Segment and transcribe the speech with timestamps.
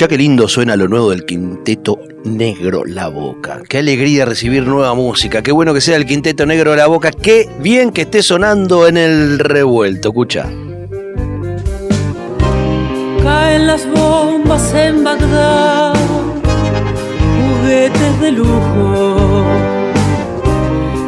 [0.00, 3.60] Escucha qué lindo suena lo nuevo del quinteto Negro La Boca.
[3.68, 5.42] Qué alegría recibir nueva música.
[5.42, 7.10] Qué bueno que sea el quinteto Negro La Boca.
[7.10, 10.08] Qué bien que esté sonando en el revuelto.
[10.08, 10.48] Escucha.
[13.22, 15.92] Caen las bombas en Bagdad,
[17.36, 19.44] juguetes de lujo,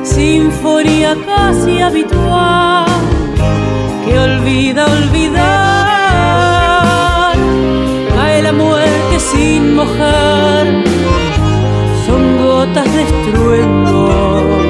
[0.05, 2.85] sinfonía casi habitual
[4.05, 5.72] que olvida olvidar
[9.31, 10.67] sin mojar,
[12.07, 14.62] son gotas de estruendo,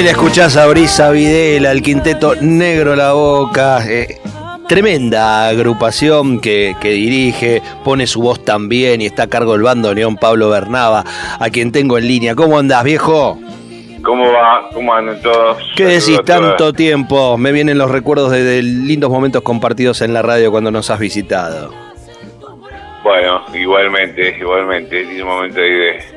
[0.00, 3.84] Ahí le escuchás a Brisa Videla, el quinteto Negro La Boca.
[3.86, 4.18] Eh,
[4.66, 10.16] tremenda agrupación que, dirige, pone su voz también y está a cargo del bando León
[10.16, 11.04] Pablo Bernaba,
[11.38, 12.34] a quien tengo en línea.
[12.34, 13.38] ¿Cómo andás, viejo?
[14.02, 14.70] ¿Cómo va?
[14.72, 15.58] ¿Cómo andan todos?
[15.76, 17.36] ¿Qué decís tanto tiempo?
[17.36, 21.74] Me vienen los recuerdos de, lindos momentos compartidos en la radio cuando nos has visitado.
[23.04, 25.02] Bueno, igualmente, igualmente.
[25.02, 26.09] Es un momento ahí de,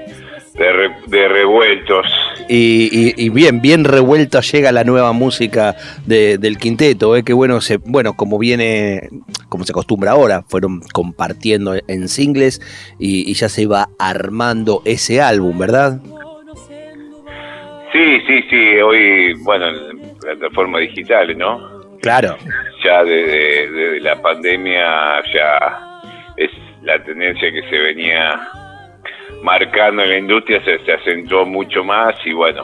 [0.55, 2.05] de, revueltos.
[2.47, 7.23] Y, bien, bien revuelta llega la nueva música del quinteto, ¿eh?
[7.23, 9.09] que bueno, se, bueno, como viene,
[9.49, 12.61] como se acostumbra ahora, fueron compartiendo en singles
[12.99, 15.99] y, ya se va armando ese álbum, ¿verdad?
[17.91, 21.97] Sí, sí, sí, hoy, bueno, en plataforma digital, ¿no?
[22.01, 22.37] Claro.
[22.83, 26.01] Ya desde la pandemia ya
[26.37, 26.49] es
[26.81, 28.41] la tendencia que se venía
[29.43, 32.63] marcando en la industria se, acentuó mucho más y bueno,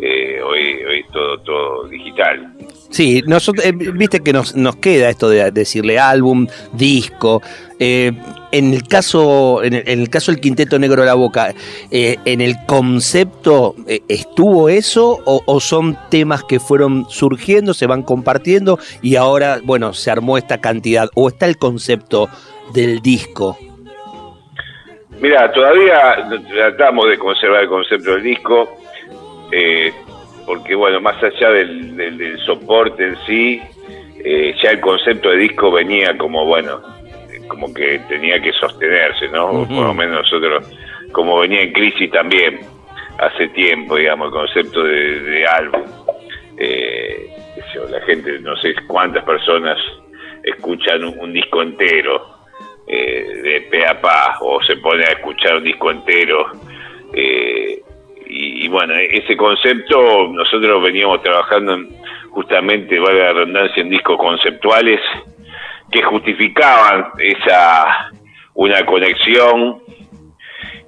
[0.00, 2.52] eh, hoy, hoy todo, todo digital.
[2.90, 7.40] Sí, nosotros, eh, viste que nos, nos queda esto de decirle álbum, disco.
[7.78, 8.12] Eh,
[8.50, 11.54] en el caso, en el, caso del Quinteto Negro de la Boca,
[11.90, 13.74] ¿en el concepto
[14.08, 19.94] estuvo eso o, o, son temas que fueron surgiendo, se van compartiendo y ahora, bueno,
[19.94, 21.08] se armó esta cantidad?
[21.14, 22.28] ¿O está el concepto
[22.74, 23.56] del disco?
[25.22, 26.16] Mira, todavía
[26.48, 28.76] tratamos de conservar el concepto del disco,
[29.52, 29.92] eh,
[30.44, 33.62] porque bueno, más allá del, soporte en sí,
[34.24, 36.82] eh, ya el concepto de disco venía como, bueno,
[37.46, 39.64] como que tenía que sostenerse, ¿no?
[39.68, 40.68] Por lo menos nosotros,
[41.12, 42.58] como venía en crisis también,
[43.18, 45.84] hace tiempo, digamos, el concepto de, álbum.
[46.58, 47.28] Eh,
[47.88, 49.78] la gente, no sé cuántas personas
[50.42, 52.41] escuchan un disco entero,
[52.86, 56.46] eh, de pe a pa o se pone a escuchar un disco entero.
[57.12, 57.80] Eh,
[58.34, 61.76] y, bueno, ese concepto nosotros veníamos trabajando
[62.30, 65.00] justamente, valga la redundancia, en discos conceptuales
[65.90, 68.10] que justificaban esa
[68.54, 69.82] una conexión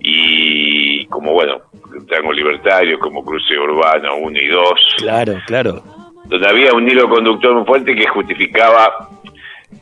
[0.00, 1.60] y como bueno,
[2.08, 4.70] Tango Libertario, como Cruce Urbano 1 y 2.
[4.98, 5.82] Claro, claro.
[6.24, 8.90] Donde había un hilo conductor muy fuerte que justificaba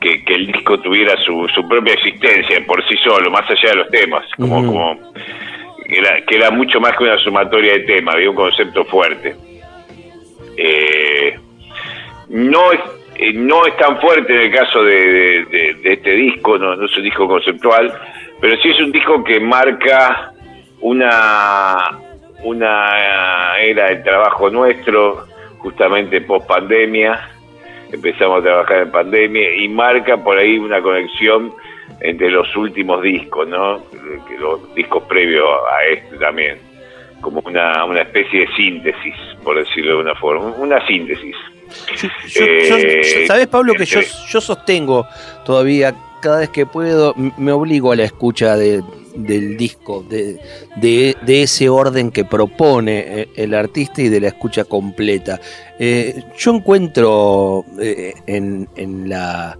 [0.01, 3.91] que, el disco tuviera su, su propia existencia por sí solo, más allá de los
[3.91, 5.13] temas, como, como
[6.27, 9.35] que era, mucho más que una sumatoria de temas, había un concepto fuerte.
[10.57, 11.39] Eh,
[12.29, 12.81] no, es,
[13.17, 17.03] eh, no es tan fuerte en el caso de, este disco, no, no, es un
[17.03, 17.93] disco conceptual,
[18.41, 20.33] pero sí es un disco que marca
[20.81, 21.99] una,
[22.43, 25.27] una era de trabajo nuestro,
[25.59, 27.29] justamente post pandemia,
[27.93, 31.53] empezamos a trabajar en pandemia y marca por ahí una conexión
[32.01, 33.83] entre los últimos discos, ¿no?
[34.39, 36.59] Los discos previos a este también,
[37.21, 41.37] como una, una especie de síntesis, por decirlo de una forma, una síntesis.
[42.39, 45.07] Eh, ¿Sabes, Pablo, que yo, yo sostengo
[45.45, 48.83] todavía, cada vez que puedo, me obligo a la escucha de,
[49.15, 50.39] del disco, de,
[50.81, 55.41] de, ese orden que propone eh, el artista y de la escucha completa.
[55.79, 59.59] Eh, yo encuentro eh, en, en, la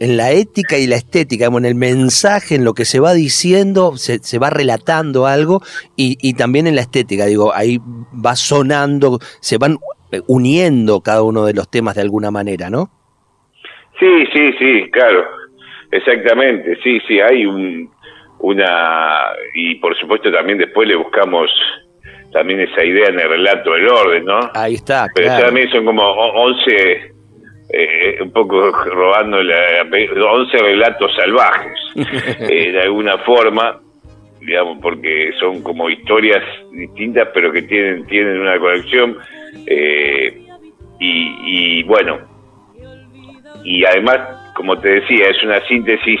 [0.00, 3.96] en la ética y la estética, en el mensaje, en lo que se va diciendo,
[3.96, 5.60] se, se va relatando algo,
[5.94, 7.78] y, y, también en la estética, digo, ahí
[8.14, 9.76] va sonando, se van
[10.26, 12.90] uniendo cada uno de los temas de alguna manera, ¿no?
[13.98, 15.22] Sí, sí, sí, claro,
[15.90, 17.90] exactamente, sí, sí, hay un,
[18.40, 21.50] una, y por supuesto también después le buscamos
[22.32, 24.38] también esa idea en el relato del orden, ¿no?
[24.54, 27.12] Ahí está, Pero también son como 11
[27.72, 31.78] eh, un poco robando la, 11 relatos salvajes,
[32.50, 33.80] eh, de alguna forma,
[34.40, 39.18] digamos, porque son como historias distintas, pero que tienen, tienen una conexión.
[39.66, 40.46] Eh,
[40.98, 42.18] y, y bueno,
[43.64, 44.18] y además,
[44.54, 46.20] como te decía, es una síntesis,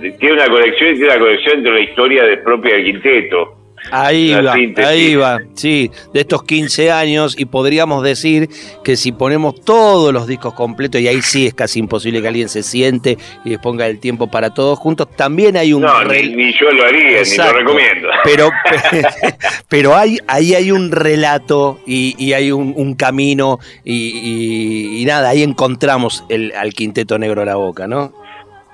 [0.00, 3.58] tiene una conexión y tiene una conexión entre la historia del propio quinteto
[3.90, 8.48] Ahí va, ahí va, sí, de estos 15 años y podríamos decir
[8.84, 12.48] que si ponemos todos los discos completos, y ahí sí es casi imposible que alguien
[12.48, 15.82] se siente y ponga el tiempo para todos juntos, también hay un...
[15.82, 18.08] No, ni, yo lo haría, ni lo recomiendo.
[18.24, 18.50] Pero,
[19.68, 26.52] pero hay, ahí hay un relato y, hay un, camino y, nada, ahí encontramos el,
[26.52, 28.12] al Quinteto Negro a la Boca, ¿no?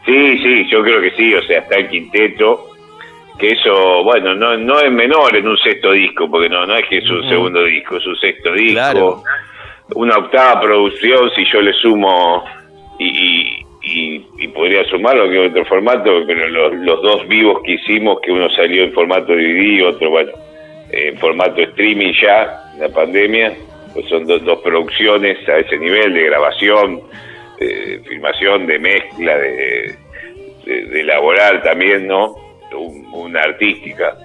[0.06, 2.74] Sí, sí, yo creo que sí, o sea, está el Quinteto
[3.38, 6.86] que eso, bueno, no, no es menor en un sexto disco, porque no, no es
[6.88, 9.22] que es un segundo disco, es un sexto disco,
[9.94, 12.44] una octava producción, si yo le sumo
[12.98, 18.48] y, y, podría sumarlo que otro formato, pero los, dos vivos que hicimos, que uno
[18.50, 20.30] salió en formato DVD y otro, bueno,
[20.90, 23.52] en formato streaming ya, la pandemia,
[23.92, 27.00] pues son dos producciones a ese nivel de grabación,
[27.58, 29.94] de filmación, de mezcla, de,
[30.64, 32.36] de, elaborar también, ¿no?
[33.12, 34.16] una artística.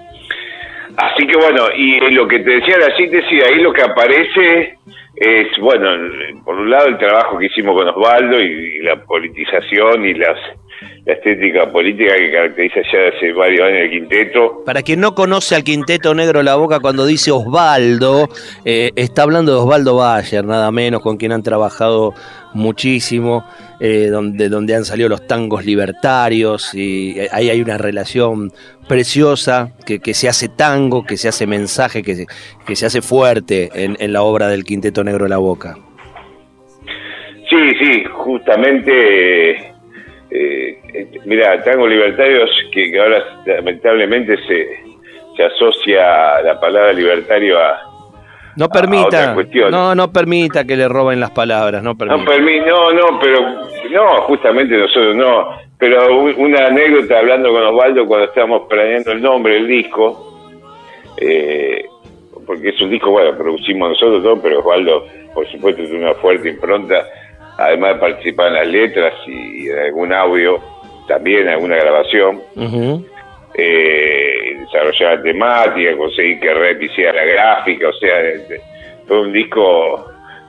[0.97, 4.75] Así que bueno, y lo que te decía la síntesis, ahí lo que aparece
[5.15, 5.89] es, bueno,
[6.43, 10.39] por un lado el trabajo que hicimos con Osvaldo y, la politización y las,
[11.05, 14.63] la estética política que caracteriza ya hace varios años el quinteto.
[14.65, 18.29] Para quien no conoce al quinteto negro la boca, cuando dice Osvaldo,
[18.65, 22.13] eh, está hablando de Osvaldo Bayer, nada menos, con quien han trabajado
[22.53, 23.45] muchísimo,
[23.79, 28.51] eh, donde, donde han salido los tangos libertarios y ahí hay una relación
[28.87, 32.25] preciosa que, que se hace tango, que se hace mensaje, que se,
[32.65, 35.77] que se hace fuerte en, en la obra del Quinteto Negro La Boca.
[37.49, 39.68] Sí, sí, justamente,
[40.31, 44.79] eh, eh mira, tango libertarios que, que ahora lamentablemente se,
[45.35, 47.89] se asocia la palabra libertario a,
[48.59, 49.35] no permita,
[49.71, 52.37] no, no permita que le roben las palabras, no permita.
[52.65, 53.39] No, no, no, pero
[53.89, 55.49] no, justamente nosotros no.
[55.77, 60.41] Pero una anécdota hablando con Osvaldo cuando estábamos planeando el nombre del disco,
[61.21, 61.85] eh,
[62.45, 66.49] porque es un disco, bueno, producimos nosotros todo, pero Osvaldo, por supuesto, tiene una fuerte
[66.49, 67.05] impronta,
[67.59, 70.59] además de participar en las letras y en algún audio,
[71.07, 72.41] también en alguna grabación
[73.55, 78.15] eh, desarrollar la temática, conseguir que Rep hiciera la gráfica, o sea,
[79.07, 80.05] fue un disco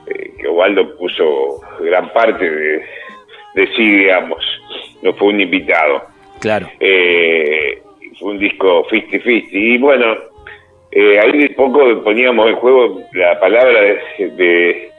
[0.07, 2.83] eh, que Osvaldo puso gran parte de,
[3.55, 4.43] de, sí, digamos,
[5.01, 6.03] no fue un invitado.
[6.39, 6.67] Claro.
[6.79, 7.81] Eh,
[8.19, 9.47] fue un disco 50-50.
[9.51, 10.15] Y bueno,
[10.91, 13.81] eh, ahí poco poníamos en juego la palabra
[14.17, 14.89] de,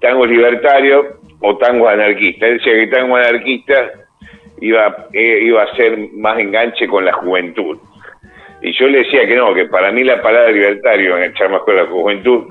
[0.00, 2.46] tango libertario o tango anarquista.
[2.46, 3.90] Él decía que tango anarquista
[4.60, 7.78] iba, eh, iba a ser más enganche con la juventud.
[8.62, 11.76] Y yo le decía que no, que para mí la palabra libertario enganchar más con
[11.76, 12.46] la juventud.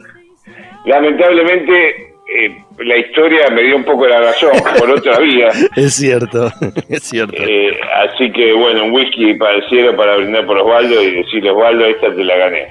[0.85, 5.49] Lamentablemente eh, la historia me dio un poco la razón por otra vía.
[5.75, 6.51] es cierto,
[6.89, 7.35] es cierto.
[7.37, 11.51] Eh, así que bueno, un whisky para el cielo para brindar por Osvaldo y decirle
[11.51, 12.67] Osvaldo, esta te la gané.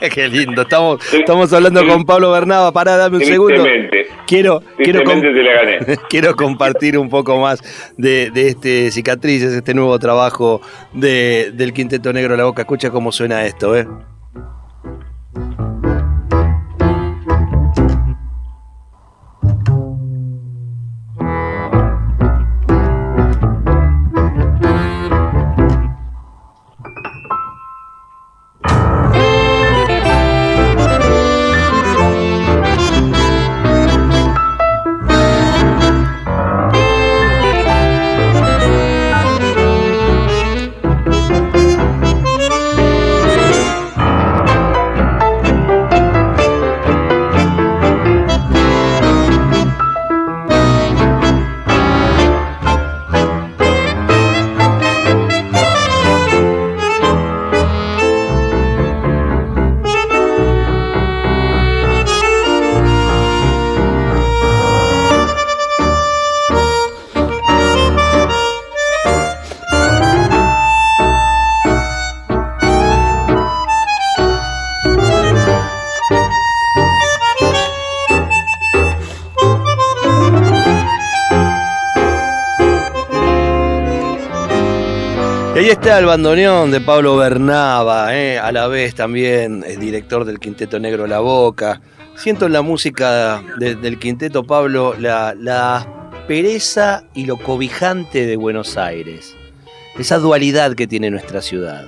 [0.14, 3.64] Qué lindo, estamos, estamos hablando con Pablo Bernaba, pará, dame un segundo.
[4.26, 5.78] Quiero, quiero, te la gané.
[6.08, 7.60] quiero compartir un poco más
[7.96, 10.60] de, de este Cicatrices, este nuevo trabajo
[10.92, 12.62] de, del Quinteto Negro La Boca.
[12.62, 13.86] Escucha cómo suena esto, ¿eh?
[85.68, 90.80] Está el bandoneón de Pablo Bernaba, eh, a la vez también el director del Quinteto
[90.80, 91.82] Negro La Boca.
[92.14, 98.78] Siento en la música del Quinteto Pablo la, la pereza y lo cobijante de Buenos
[98.78, 99.36] Aires.
[99.98, 101.84] Esa dualidad que tiene nuestra ciudad.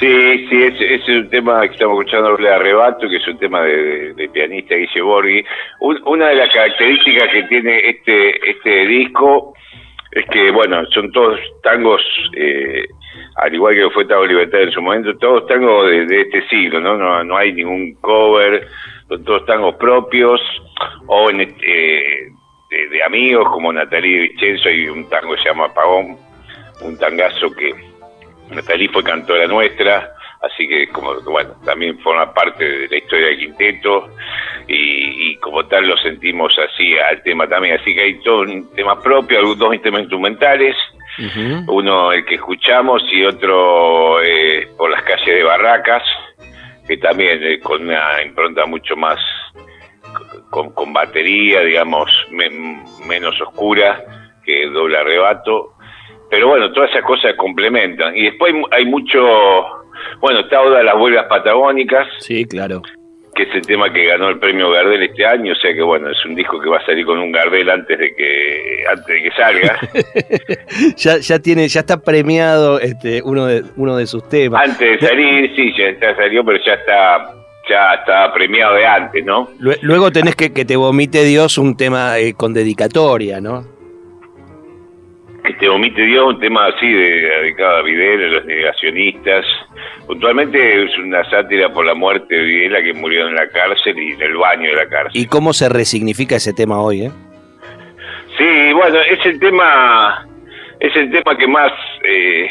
[0.00, 3.60] Sí, sí, ese es, un tema que estamos escuchando de Arrebato, que es un tema
[3.60, 5.44] de, pianista Guille Borghi.
[5.80, 9.52] una de las características que tiene este, este disco
[10.16, 12.00] es que, bueno, son todos tangos,
[12.34, 12.86] eh,
[13.36, 16.96] al igual que fue Tango Libertad en su momento, todos tangos de, este siglo, ¿no?
[16.96, 17.22] ¿no?
[17.22, 18.66] No hay ningún cover,
[19.08, 20.40] son todos tangos propios,
[21.06, 22.28] o en, eh,
[22.70, 26.16] de, amigos como Natalie Vicenzo, hay un tango que se llama Pagón,
[26.80, 27.74] un tangazo que
[28.54, 33.38] Natalí fue cantora nuestra, así que como bueno, también forma parte de la historia del
[33.38, 34.10] quinteto
[34.68, 39.00] y, como tal lo sentimos así al tema también, así que hay todo un tema
[39.00, 40.76] propio, algunos dos temas instrumentales,
[41.68, 46.02] uno el que escuchamos y otro eh, por las calles de Barracas,
[46.86, 49.18] que también eh, con una impronta mucho más
[50.50, 54.04] con, batería, digamos, menos oscura
[54.44, 55.72] que doble arrebato.
[56.30, 58.16] Pero bueno, todas esas cosas complementan.
[58.16, 59.75] Y después hay, mucho,
[60.20, 62.06] bueno, está Oda las Vuelvas Patagónicas.
[62.18, 62.82] Sí, claro.
[63.34, 66.10] Que es el tema que ganó el premio Gardel este año, o sea que bueno,
[66.10, 69.22] es un disco que va a salir con un Gardel antes de que antes de
[69.22, 69.78] que salga.
[70.96, 74.66] ya, ya tiene, ya está premiado este uno de uno de sus temas.
[74.66, 77.34] Antes de salir, sí, ya salió, pero ya está
[77.68, 79.50] ya está premiado de antes, ¿no?
[79.58, 83.75] Luego tenés que que te vomite Dios un tema eh, con dedicatoria, ¿no?
[85.46, 89.46] Que te omite Dios, un tema así de, dedicado a Videla, los negacionistas.
[90.06, 94.12] Puntualmente es una sátira por la muerte de Videla que murió en la cárcel y
[94.12, 95.20] en el baño de la cárcel.
[95.20, 97.10] ¿Y cómo se resignifica ese tema hoy, eh?
[98.36, 100.26] Sí, bueno, es el tema,
[100.80, 101.72] es el tema que más,
[102.04, 102.50] eh,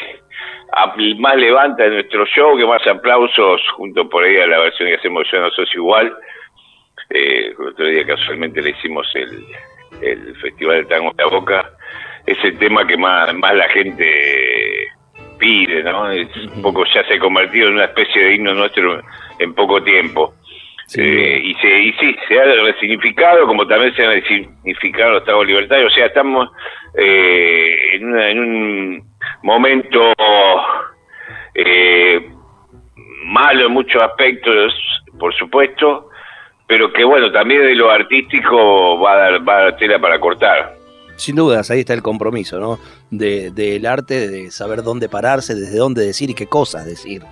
[1.17, 4.95] más levanta en nuestro show, que más aplausos, junto por ahí a la versión que
[4.95, 6.15] hacemos Yo no sos igual.
[7.11, 9.45] Eh, el otro día casualmente le hicimos el,
[10.01, 11.74] el Festival del Tango de la Boca
[12.25, 14.87] es el tema que más, más la gente
[15.37, 16.09] pide, ¿no?
[16.09, 19.01] Es un poco ya se ha convertido en una especie de himno nuestro
[19.39, 20.33] en poco tiempo.
[20.97, 25.47] Eh, y, se, y sí, se ha resignificado, como también se han resignificado los estados
[25.47, 25.91] libertarios.
[25.91, 26.49] O sea, estamos
[26.97, 29.03] eh, en, en, un
[29.41, 30.13] momento
[31.55, 32.29] eh,
[33.25, 34.73] malo en muchos aspectos,
[35.19, 36.09] por supuesto,
[36.67, 40.19] pero que bueno, también de lo artístico va a dar, va a dar tela para
[40.19, 40.84] cortar.
[41.17, 42.79] Sin dudas, ahí está el compromiso, ¿no?
[43.09, 47.23] del arte, de saber dónde pararse, desde dónde decir y qué cosas decir.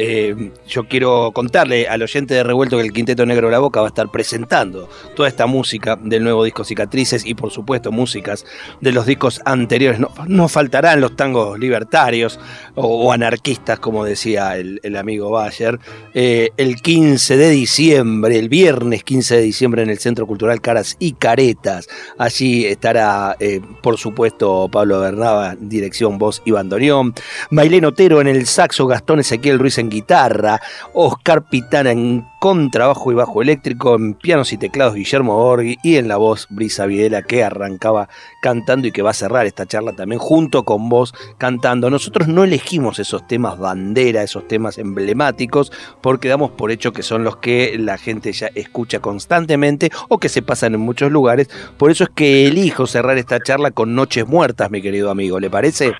[0.00, 3.88] Eh, yo quiero contarle al oyente de Revuelto que el Quinteto Negro la Boca va
[3.88, 8.46] a estar presentando toda esta música del nuevo disco Cicatrices y por supuesto músicas
[8.80, 10.00] de los discos anteriores.
[10.28, 12.38] No, faltarán los tangos libertarios
[12.76, 15.80] o, anarquistas, como decía el, amigo Bayer.
[16.14, 20.96] Eh, el 15 de diciembre, el viernes 15 de diciembre en el Centro Cultural Caras
[21.00, 21.88] y Caretas.
[22.18, 27.14] Allí estará, eh, por supuesto, Pablo Bernaba, dirección, voz y bandoneón.
[27.50, 30.60] Mailén Otero en el saxo, Gastón Ezequiel Ruiz en guitarra,
[30.92, 36.08] Oscar Pitana en contrabajo y bajo eléctrico, en pianos y teclados Guillermo Borghi y en
[36.08, 38.08] la voz Brisa Videla que arrancaba
[38.40, 41.90] cantando y que va a cerrar esta charla también junto con vos cantando.
[41.90, 47.24] Nosotros no elegimos esos temas bandera, esos temas emblemáticos, porque damos por hecho que son
[47.24, 51.48] los que la gente ya escucha constantemente o que se pasan en muchos lugares.
[51.76, 55.40] Por eso es que elijo cerrar esta charla con Noches Muertas, mi querido amigo.
[55.40, 55.92] ¿Le parece?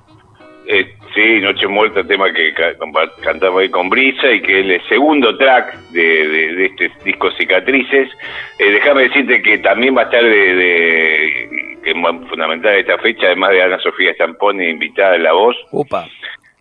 [0.67, 2.55] Eh, Sí, Noche Muerta, tema que
[3.23, 8.09] cantamos ahí con Brisa y que es el segundo track de, este disco Cicatrices.
[8.59, 11.97] Eh, déjame decirte que también va a estar de, que es
[12.29, 15.57] fundamental esta fecha, además de Ana Sofía Stampone invitada en la voz.
[15.73, 16.07] Upa.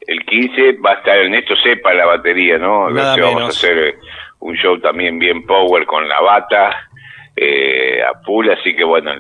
[0.08, 2.94] El 15 va a estar Ernesto Sepa la batería, ¿no?
[2.94, 3.96] vamos a hacer eh,
[4.40, 6.90] un show también bien power con la bata
[7.36, 9.12] eh, a full, así que bueno,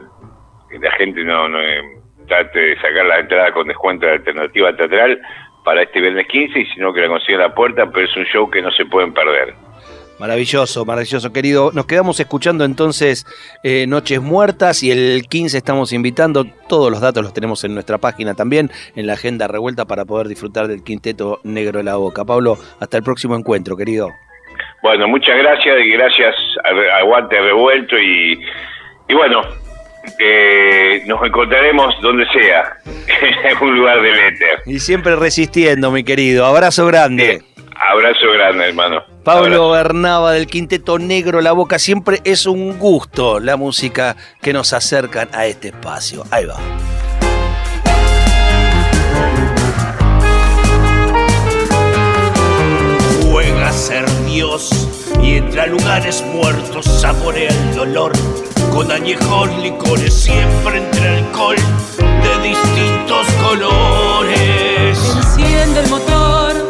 [0.80, 1.60] la gente no, no
[2.28, 5.20] trate de sacar la entrada con descuento de alternativa teatral
[5.64, 8.26] para este viernes 15 y si no que la consiga la puerta, pero es un
[8.26, 9.54] show que no se pueden perder.
[10.20, 11.72] Maravilloso, maravilloso, querido.
[11.74, 13.26] Nos quedamos escuchando entonces
[13.64, 16.46] eh, Noches Muertas y el 15 estamos invitando.
[16.68, 20.28] Todos los datos los tenemos en nuestra página también, en la agenda revuelta para poder
[20.28, 22.26] disfrutar del quinteto negro de la boca.
[22.26, 24.10] Pablo, hasta el próximo encuentro, querido.
[24.82, 26.36] Bueno, muchas gracias y gracias
[27.00, 28.40] Aguante Revuelto y,
[29.10, 29.42] y bueno,
[30.20, 32.78] eh, nos encontraremos donde sea,
[33.50, 34.62] en un lugar del éter.
[34.66, 36.46] Y siempre resistiendo, mi querido.
[36.46, 37.42] Abrazo grande.
[37.76, 39.04] abrazo grande, hermano.
[39.24, 41.80] Pablo Bernaba del Quinteto Negro La Boca.
[41.80, 46.24] Siempre es un gusto la música que nos acercan a este espacio.
[46.32, 46.58] Ahí va.
[53.78, 54.70] Muertos
[55.22, 58.12] y entra a lugares muertos, saborea el dolor.
[58.74, 61.56] Con añejos licores, siempre entre alcohol
[61.98, 64.98] de distintos colores.
[65.16, 66.70] Enciende el motor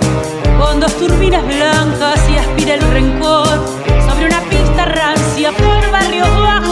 [0.60, 3.66] con dos turbinas blancas y aspira el rencor.
[4.08, 6.66] Sobre una pista rancia por barrios bajos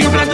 [0.00, 0.29] espanto,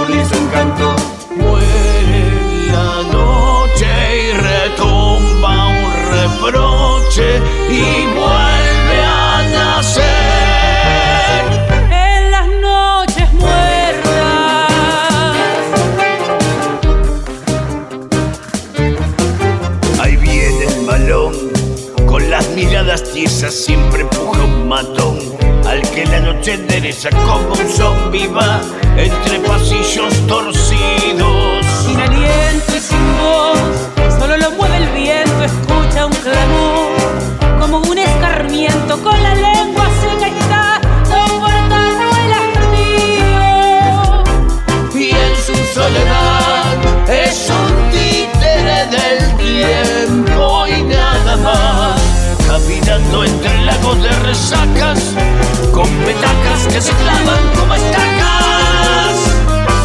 [56.77, 59.17] que se clavan como estacas.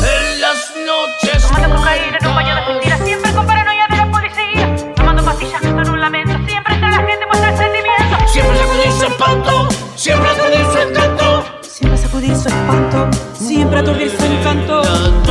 [0.03, 1.47] En las noches.
[1.47, 4.93] Tomando cocaína en un baño de mentiras siempre con paranoia de la policía.
[4.97, 8.27] Tomando pastillas con un lamento siempre entre la gente muestra el sentimiento.
[8.27, 11.45] Siempre sacudir su espanto, siempre aturdir su encanto.
[11.61, 15.30] Siempre sacudir su espanto, siempre aturdir su encanto.